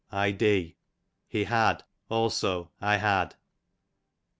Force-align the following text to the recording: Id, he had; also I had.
Id, 0.11 0.73
he 1.27 1.43
had; 1.43 1.83
also 2.09 2.71
I 2.81 2.97
had. 2.97 3.35